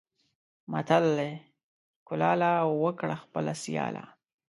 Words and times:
متل 0.71 1.05
دی: 1.19 1.31
کلاله! 2.07 2.51
وکړه 2.83 3.15
خپله 3.23 3.53
سیاله. 3.63 4.03